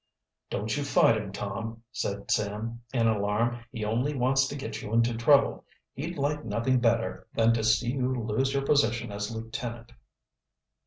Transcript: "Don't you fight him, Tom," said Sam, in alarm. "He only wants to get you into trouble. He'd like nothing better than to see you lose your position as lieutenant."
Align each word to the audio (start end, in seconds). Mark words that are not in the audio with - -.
"Don't 0.49 0.75
you 0.75 0.83
fight 0.83 1.15
him, 1.15 1.31
Tom," 1.31 1.83
said 1.91 2.31
Sam, 2.31 2.81
in 2.91 3.07
alarm. 3.07 3.59
"He 3.71 3.85
only 3.85 4.15
wants 4.15 4.47
to 4.47 4.55
get 4.55 4.81
you 4.81 4.91
into 4.93 5.15
trouble. 5.15 5.63
He'd 5.93 6.17
like 6.17 6.43
nothing 6.43 6.79
better 6.79 7.27
than 7.35 7.53
to 7.53 7.63
see 7.63 7.91
you 7.91 8.11
lose 8.11 8.51
your 8.51 8.63
position 8.65 9.11
as 9.11 9.29
lieutenant." 9.29 9.91